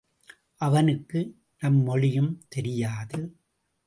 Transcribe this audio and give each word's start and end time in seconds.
அவனுக்கு 0.55 1.19
நம் 1.59 1.83
மொழியும் 1.83 2.41
தெரியாது. 2.47 3.19